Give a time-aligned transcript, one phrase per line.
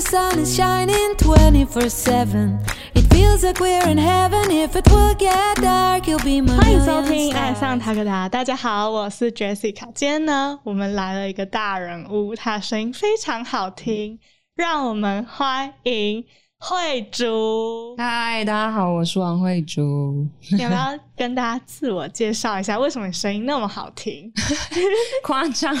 [0.00, 2.58] the sun is shining 24 7.
[2.94, 4.50] It feels like we're in heaven.
[4.50, 9.92] If it will get dark, you'll be my 欢迎收听《爱.上塔克达》，大家好，我是 Jessica。
[9.94, 14.18] 今天呢，我们来了一个大人物，他的声音非常好听，
[14.56, 16.24] 让我们欢迎
[16.58, 17.94] 慧珠。
[17.98, 20.26] 嗨，大家好，我是王慧珠。
[20.52, 24.32] 你要不要跟大家自我介绍一下，为什么你声音那么好听？
[25.22, 25.76] 夸张，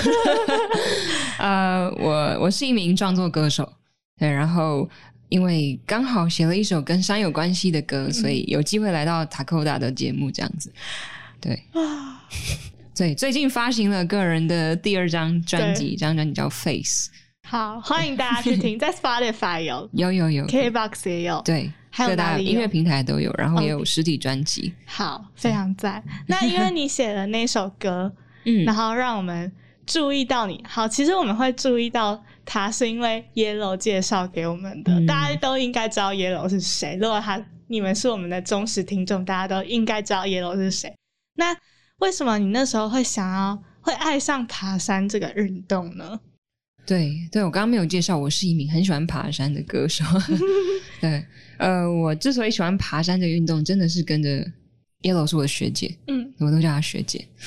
[1.38, 3.66] 呃，我我是一名创作歌手，
[4.20, 4.88] 对，然后
[5.30, 10.70] 因为刚好写了一首跟山有关系的歌，所以有机会来到塔扣达的节目，这样子，
[11.40, 12.22] 对，啊，
[12.94, 17.08] 对，最近发行了个人的第二张专辑，这张专辑叫《Face》，
[17.48, 26.04] 好，欢迎大家去听， 在 Spotify 有有有有，，KBox 也有，对，还有各大音乐平台都有，然后也有实体专辑，好，非常赞。
[26.26, 28.12] 那因为 你写的那首歌，
[28.44, 28.64] 嗯。
[28.64, 29.50] 然后让我们
[29.86, 30.62] 注意到你。
[30.68, 34.92] 好，其实我们会注意到他，是因为 Yellow 介绍给我们的。
[34.92, 36.98] 嗯大家都应该知道 Yellow 是谁。
[37.00, 40.92] 如果他你们是我们的忠实听众，大家都应该知道 Yellow 是谁。
[41.36, 41.56] 那
[41.98, 46.18] 为什么你那时候会想要会爱上爬山这个运动呢？
[46.84, 50.04] 对对，我刚刚没有介绍，我是一名很喜欢爬山的歌手。
[51.00, 51.24] 对，
[51.58, 54.44] 呃，我之所以喜欢爬山这个运动，真的是跟着
[55.02, 57.28] Yellow 是我的学姐，嗯，我都叫她学姐。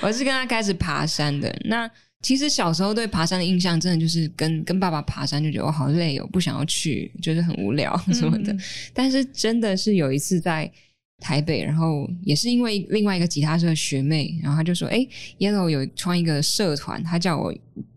[0.00, 1.54] 我是跟她开始爬山的。
[1.64, 1.90] 那
[2.22, 8.52] 其实小时候对爬山的印象，真的就是跟跟爸爸爬山，就觉得我好累哦，不想要去，就是很无聊什么的。
[8.52, 8.60] 嗯
[8.94, 10.70] 但是真的是有一次在
[11.18, 15.06] 台北，然后也是因为另外一个吉他社的学妹，然后她就说：“哎
[15.38, 17.54] ，Yellow 有创一个社团，她叫我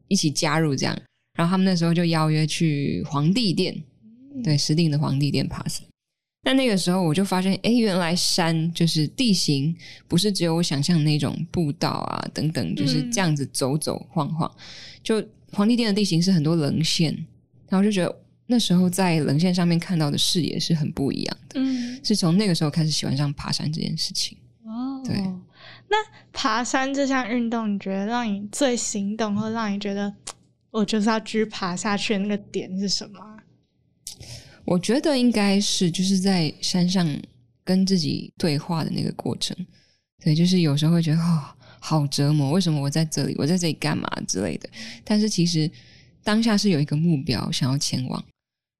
[0.07, 0.97] 一起加入这样。”
[1.37, 3.75] 然后他们那时候就邀约去皇帝殿，
[4.43, 5.85] 对，石定的皇帝殿爬山。
[6.45, 9.75] 那那个时候我就发现，哎，原来山就是地形，
[10.07, 14.49] 不是只有我想象的那种步道啊等等，就是这样子走走晃晃。
[15.01, 15.21] 就
[15.51, 17.11] 皇帝殿的地形是很多棱线，
[17.67, 18.15] 然后就觉得
[18.45, 21.59] 那时候在棱线上面看到的视野是很不一样的。
[21.59, 24.37] 嗯，是从那个时候开始喜欢上爬山这件事情。
[24.65, 25.15] 哦，对。
[25.87, 25.97] 那
[26.31, 30.13] 爬山这项运动，你觉得让你最心动，或让你觉得
[30.69, 33.34] 我就是要继续爬下去的那个点是什么啊？
[34.65, 37.07] 我觉得应该是就是在山上
[37.63, 39.55] 跟自己对话的那个过程。
[40.23, 41.43] 对，就是有时候会觉得哦，
[41.79, 43.35] 好折磨，为什么我在这里？
[43.37, 44.67] 我在这里干嘛之类的。
[45.03, 45.69] 但是其实
[46.23, 48.23] 当下是有一个目标想要前往，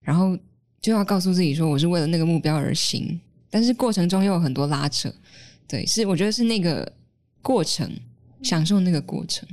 [0.04, 0.36] 然后
[0.82, 3.20] 就要告诉自己说我是为了那个目标而行。
[3.52, 5.14] 但是过程中又有很多拉扯，
[5.68, 6.92] 对，是我觉得是那个
[7.42, 7.90] 过程，
[8.42, 9.48] 享受那个过程。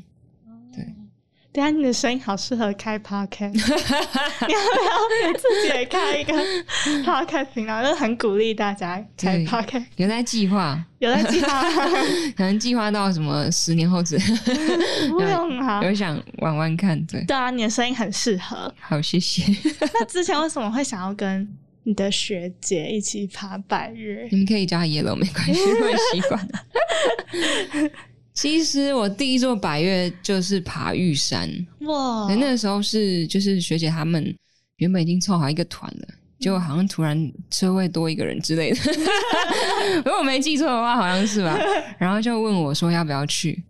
[1.52, 3.58] 对，等下你的声音好适合开 podcast，你
[4.52, 6.32] 要不要你自己也开一个
[7.04, 7.82] podcast 频道？
[7.84, 11.62] 就很鼓励大家开 podcast，有在计划，有在计划？
[12.36, 14.24] 可能计划到什么十年后之类。
[15.08, 15.82] 不用啊。
[15.84, 18.72] 有想玩玩看，对，对啊，你的声音很适合。
[18.80, 19.44] 好，谢谢。
[19.94, 21.46] 那之前为什么会想要跟
[21.84, 24.26] 你的学姐一起爬百越？
[24.30, 26.48] 你们可以叫他 Yellow 没关系，我很习惯。
[28.34, 31.48] 其实我第一座百越就是爬玉山，
[31.80, 34.34] 哇，那个时候是就是学姐他们
[34.76, 38.78] 原本已经凑好一个团了，结果好像突然车位多一个人之类的，
[40.04, 41.58] 如果我没记错的话，好像是吧。
[41.98, 43.62] 然后就问我说要不要去，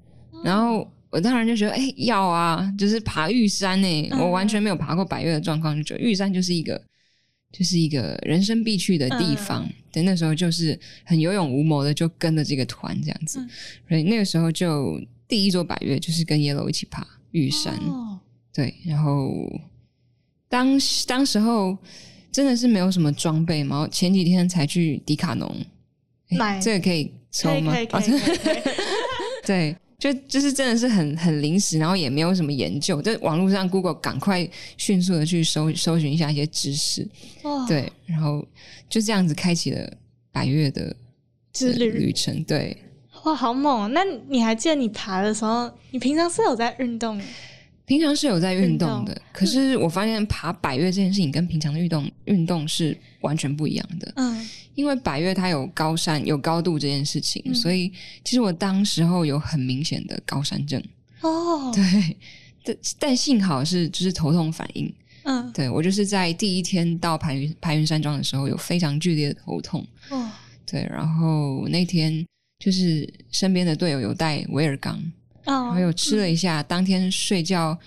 [0.45, 4.21] 然后我当然就觉得哎、要啊，就是爬玉山呢、嗯。
[4.21, 6.81] 我完全没有爬过百越的状况，就觉得玉山就是一个
[7.53, 9.69] 就是一个人生必去的地方。
[9.93, 13.51] 对，那时候就是很有勇无谋的就跟着这个团这样子，嗯
[13.89, 14.99] 所以那个时候就
[15.29, 17.75] 第一座百越就是跟 Yellow 一起爬玉山。
[17.87, 18.19] 哦
[18.55, 19.31] 对，然后
[20.49, 21.77] 当当时候
[22.31, 25.55] 真的是没有什么装备嘛，然后前几天才去迪卡侬
[26.29, 27.75] 诶买这个可以抽吗？
[29.45, 37.09] 对，就就是真的是很很临时，然后也没有什么研究，就网络上 Google 赶快迅速的去搜搜寻一下一些知识，
[37.45, 38.45] 哇，对，然后
[38.89, 39.89] 就这样子开启了
[40.33, 40.97] 百越的
[41.53, 42.77] 之旅旅程，对。
[43.23, 43.89] 哇，好猛哦！
[43.95, 47.23] 那你还记得你爬的时候，你平常是有在运动？
[47.85, 54.13] 平常是有在运运动动的，可是我发现爬百越这件事情跟平常的运动运动是完全不一样的。
[54.17, 57.93] 嗯因为百越它有高山有高度这件事情，嗯所以
[58.25, 60.83] 其实我当时候有很明显的高山症。
[61.21, 62.17] 哦，对，
[62.65, 64.91] 但但幸好是就是头痛反应。
[65.25, 69.87] 嗯对我就是在第一天到排云排云山庄的时候有非常剧烈的头痛。
[70.09, 70.31] 哦
[70.65, 72.25] 对，然后那天
[72.59, 74.99] 就是身边的队友有带维尔刚，
[75.45, 77.79] 然哦后有吃了一下，当天睡觉，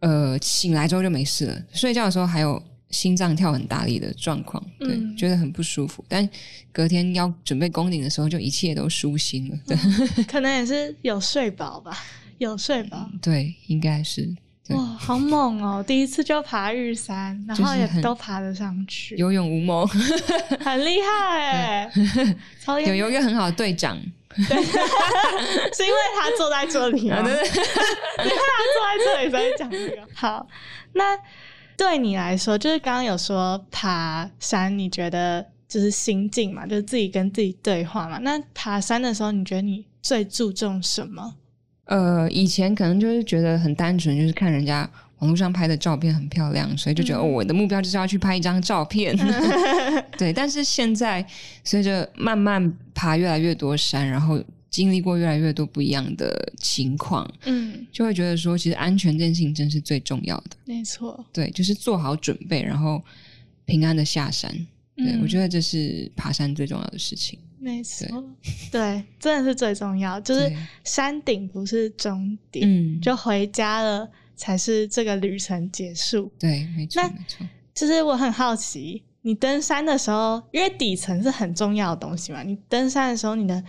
[0.00, 1.62] 呃，醒来之后就没事了。
[1.72, 6.04] 睡觉的时候还有心脏跳很大力的状况，对，嗯觉得很不舒服。
[6.08, 6.28] 但
[6.70, 9.58] 隔天要准备攻顶的时候，就一切都舒心了。
[9.66, 9.76] 对，
[10.24, 11.96] 可能也是有睡饱吧，
[12.38, 13.08] 有睡饱。
[13.20, 14.34] 对，应该是
[14.68, 15.84] 哇，好猛哦！
[15.86, 19.84] 第一次就爬玉山，然后也都爬得上去，有勇无谋，
[20.60, 21.92] 很厉害 哎，
[22.62, 22.90] 超厉害！
[22.90, 23.98] 有有一个很好的队长，
[24.34, 27.16] 是因为他坐在这里吗？
[27.16, 27.42] 啊对对
[28.24, 29.98] 因为他坐在这里，所以讲这个。
[30.14, 30.46] 好，
[30.92, 31.18] 那
[31.76, 38.18] 对你来说，就是刚刚有说爬山，你觉得就是心境嘛，就是自己跟自己对话嘛。
[38.18, 41.34] 那爬山的时候，你觉得你最注重什么？
[41.86, 44.88] 呃，以前可能就是觉得很单纯，就是看人家
[45.22, 49.16] 网络上拍的照片很漂亮，所以就觉得、嗯哦，我的目标就是要去拍一张照片。
[50.18, 51.24] 对，但是现在
[51.62, 60.56] 随着慢慢爬越来越多山，然后经历过越来越多不一样的情况，嗯，就会觉得说，其实安全这件事情真是最重要的。
[60.64, 61.24] 没错。
[61.32, 63.00] 对，就是做好准备，然后
[63.64, 64.52] 平安的下山。
[64.96, 67.38] 对、嗯我觉得这是爬山最重要的事情。
[67.60, 68.06] 没错，
[68.72, 70.52] 对，真的是最重要，就是
[70.82, 74.10] 山顶不是终点，嗯，就回家了
[74.42, 76.28] 才是这个旅程结束。
[76.36, 77.46] 对，没错那没错。
[77.72, 83.62] 就是我很好奇，你登山的时候，因为底层是很重要的东西嘛，你登山的时候，你的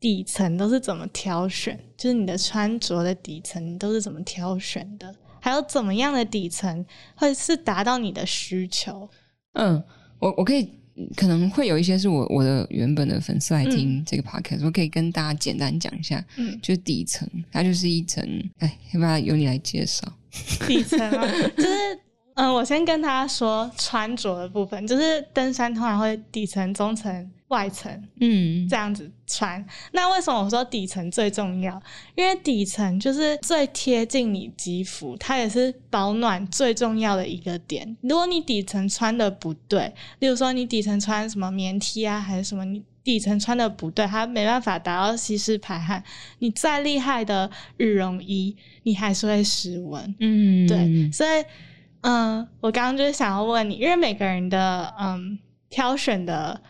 [0.00, 1.78] 底层都是怎么挑选？
[1.94, 5.14] 就是你的穿着的底层，你都是怎么挑选的？
[5.40, 9.06] 还有怎么样的底层会是达到你的需求？
[9.52, 9.84] 嗯，
[10.18, 10.70] 我我可以
[11.16, 18.24] 可能会有一些是我我的原本的粉丝来听这个 podcast，、我可以跟大家简单讲一下，嗯，就是底层，它就是一层，
[18.58, 20.06] 哎，要不要由你来介绍？
[20.66, 21.26] 底层啊，
[21.56, 21.68] 就是
[22.34, 27.90] 嗯，我先跟他说穿着的部分，就是登山通常会底层、中层、外层
[28.20, 29.64] 嗯这样子穿。
[29.92, 31.80] 那为什么我说底层最重要？
[32.14, 37.96] 因为底层就是最贴近你肌肤，它也是保暖最重要的一个点。
[38.02, 42.82] 如果你底层穿的不对，例如说你底层穿什么棉 T 啊，还是什么你。
[43.04, 46.02] 底层穿的不对，它没办法达到吸湿排汗。
[46.38, 50.14] 你再厉害的羽绒衣，你还是会失温。
[50.20, 51.44] 嗯，对，所以，
[52.04, 55.38] 嗯、我刚刚就是想要问你，因为每个人的嗯
[55.70, 56.60] 挑选的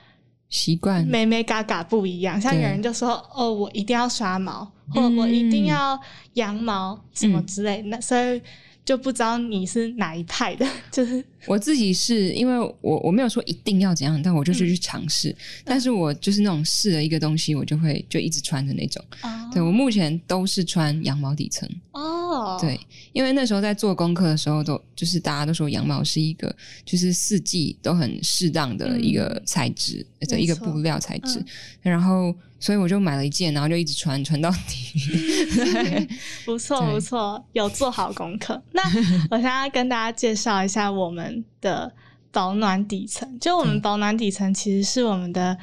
[0.49, 5.99] 习惯，美美嘎嘎不一样，像有人就说哦，我一定要刷毛，或我一定要
[6.35, 8.41] 羊毛什么之类，那所以
[8.85, 15.35] 就不知道你是哪一派的， 就是我自己是因为我我没有说一定要怎样，但我就是嗯去尝试。
[15.65, 19.05] 但是我就是那种试了一个东西，我就会就一直穿的那种。
[19.23, 21.69] 哦对我目前都是穿羊毛底层。
[21.93, 22.24] 哦，
[22.61, 22.79] 对，
[23.13, 26.55] 因为那时候在做功课的时候都，就是大家都说羊毛是一个
[26.85, 31.39] 就是四季都很适当的一个材质，呃没错一个布料材质。
[31.39, 31.47] 嗯
[31.93, 36.09] 然后，所以我就买了一件，然后就一直穿穿到底。
[36.45, 38.63] 不错不错，有做好功课。
[38.73, 38.83] 那
[39.31, 41.93] 我现在跟大家介绍一下我们的
[42.33, 45.57] 保暖底层，就我们嗯保暖底层其实是我们的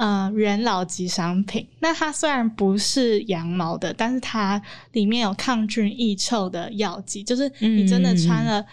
[0.00, 1.66] 呃元老级商品。
[1.80, 4.60] 那它虽然不是羊毛的，但是它
[4.92, 8.64] 里面有抗菌抑臭的药剂，就是你真的穿了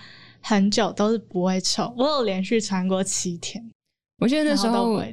[0.41, 1.93] 很久都是不会臭。
[1.97, 3.61] 我有连续穿过七天，
[4.19, 5.03] 我记得那时候。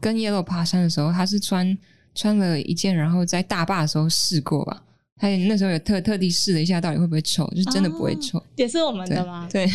[0.00, 1.76] 跟 Yellow 爬山的时候，他是穿
[2.14, 4.82] 穿了一件，然后在大坝的时候试过吧。
[5.18, 8.42] 他也那时候有特特地试了一下，到底会不会臭，就是真的不会臭。
[8.56, 9.48] 也是我们的吗？
[9.52, 9.66] 对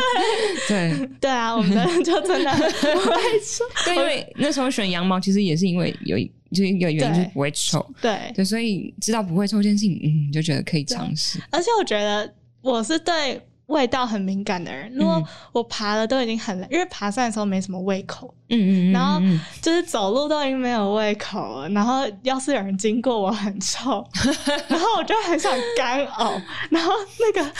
[0.68, 3.64] 对对啊，我们的就真的不会臭。
[3.84, 7.84] 对，因为那时候选羊毛，其实也是因为有一就是一个原因，就是不会臭。
[8.00, 11.38] 对，对，所以知道不会臭这件事情，嗯，就觉得可以尝试。
[11.50, 14.92] 而且我觉得我是对味道很敏感的人。
[14.94, 21.68] 如果嗯我爬了都已经很累，因为爬山的时候没什么胃口，嗯嗯嗯，然后嗯就是走路都已经没有胃口了。
[21.70, 24.06] 然后要是有人经过我很臭，
[24.68, 27.52] 然后我就很想干呕，然后那个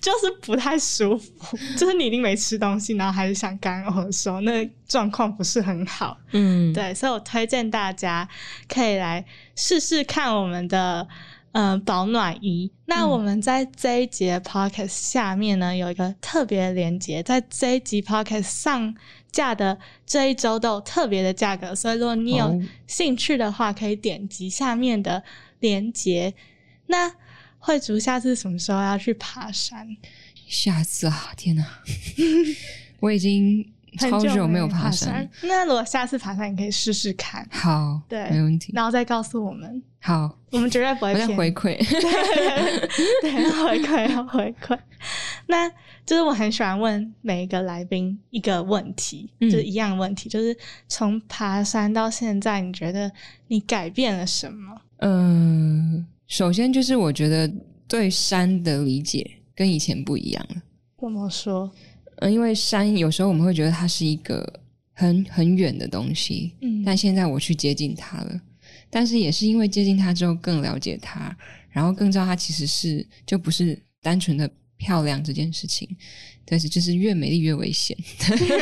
[0.00, 1.56] 就是不太舒服。
[1.78, 6.16] 就是你已经没吃东西，然后还是想干呕的时候，那状况不是很好。
[6.32, 8.28] 嗯，对，所以我推荐大家
[8.68, 11.06] 可以来试试看我们的
[11.54, 12.70] 呃保暖衣。
[12.86, 18.94] 那嗯我们在这一集的 podcast 下面呢有一个特别的连接，在这一集 podcast 上
[19.32, 25.22] 架的这一周都有特别的价格，所以如果你有哦兴趣的话，可以点击下面的
[25.60, 26.34] 连接。
[26.86, 27.10] 那
[27.58, 29.96] 慧竹下次什么时候要去爬山？
[30.46, 31.64] 下次啊，天哪，
[33.00, 35.28] 我已经很超久没有爬爬山。。
[35.42, 38.72] 那如果下次爬山，你可以试试看，好，对没问题。
[38.74, 41.76] 然后再告诉我们，好，我们绝对不会骗你回馈。
[43.20, 44.78] 对，要回馈，要回馈。
[45.46, 45.68] 那
[46.06, 50.56] 就是我很喜欢问每一个来宾一个问题，嗯就是一样的问题，就是
[50.88, 53.10] 从爬山到现在，你觉得
[53.48, 54.80] 你改变了什么？
[54.98, 57.50] 嗯，首先就是我觉得
[57.86, 60.62] 对山的理解跟以前不一样了。
[60.98, 61.70] 怎么说？
[62.18, 64.60] 嗯，因为山有时候我们会觉得它是一个
[64.92, 68.40] 很很远的东西，嗯但现在我去接近它了。
[68.90, 71.36] 但是也是因为接近它之后更了解它，
[71.70, 75.88] 然后更知道它其实是就不是单纯的漂亮这件事情。
[76.46, 77.96] 但是就是越美丽越危险，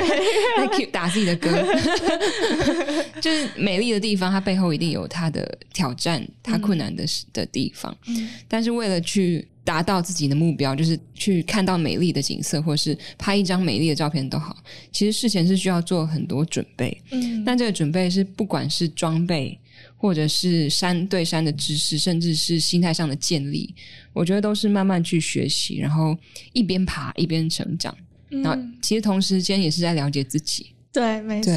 [0.93, 1.51] 打自己的歌，
[3.21, 7.95] 就是美丽的地方，它背后一定有它的挑战，它困难的的地方。
[8.07, 14.57] 嗯但是为了去达到自己的目标，就是去看到美丽的景色，或是拍一张美丽的照片都好，
[14.91, 16.97] 其实事前是需要做很多准备。
[17.11, 19.59] 嗯但这个准备是不管是装备，
[19.97, 23.75] 或者是山对山的知识，甚至是心态上的建立，
[24.13, 26.17] 我觉得都是慢慢去学习，然后
[26.53, 27.97] 一边爬一边成长。
[28.29, 31.53] 然后嗯，其实同时间也是在了解自己，对，没错，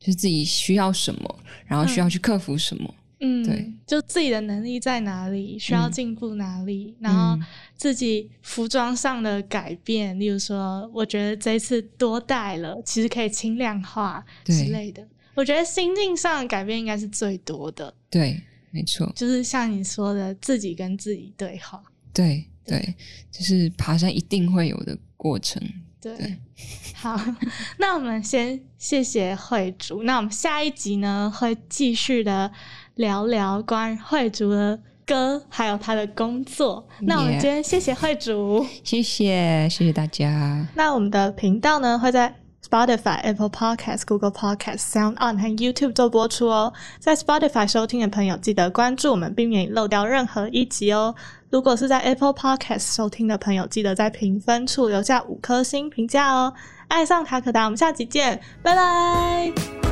[0.00, 2.82] 就是自己需要什么，然后需要去克服什么。
[2.88, 7.46] 嗯，对，就自己的能力在哪里，需要嗯进步哪里，然后嗯
[7.76, 15.06] 自己服装上的改变，例如说，我觉得这次多带了，其实可以轻量化之对类的。
[15.34, 21.82] 我觉得心境上的改变应该是最多的，对，没错，就是像你说的，自己跟自己对话。
[22.12, 22.94] 对对，
[23.30, 25.62] 就是爬山一定会有的过程。
[26.00, 26.36] 对，对
[26.94, 27.20] 好，
[27.78, 30.04] 那我们先谢谢慧竹。
[30.04, 32.50] 那我们下一集呢，会继续的
[32.98, 34.76] 聊聊关于慧竹的
[35.06, 36.84] 歌，还有她的工作。
[37.00, 38.66] 那我们今天谢谢慧竹。
[38.82, 40.66] 谢谢，谢谢大家。
[40.74, 42.34] 那我们的频道呢，会在
[42.68, 46.72] Spotify、Apple Podcast、Google Podcast、Sound On 和 YouTube 做播出哦。
[46.98, 51.14] 在 Spotify 收听的朋友，记得关注我们，避免漏掉任何一集哦。
[51.50, 56.52] 如果是在 Apple Podcast 收听的朋友，记得在评分处留下五颗星评价哦。
[56.88, 59.87] 爱上塔可达，我们下集见，拜拜。